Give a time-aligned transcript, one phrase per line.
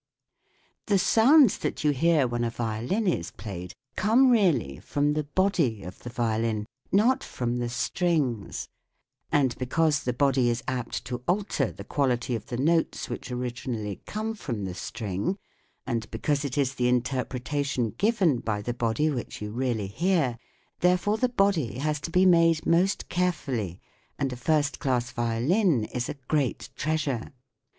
[0.87, 5.83] The sounds that you hear when a violin is played come really from the body
[5.83, 8.67] of the violin, not from the strings;
[9.31, 14.01] and because the body is apt to alter the quality of the notes which originally
[14.07, 15.37] come from the string;
[15.85, 20.39] and because it is the interpretation given by the body which you really hear,
[20.79, 23.79] therefore the body has to be made most carefully,
[24.17, 27.31] and a first class violin is a great treasure.